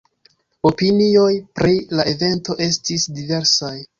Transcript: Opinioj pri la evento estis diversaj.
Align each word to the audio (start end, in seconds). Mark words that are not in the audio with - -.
Opinioj 0.69 1.33
pri 1.59 1.75
la 1.99 2.07
evento 2.13 2.57
estis 2.69 3.07
diversaj. 3.21 3.73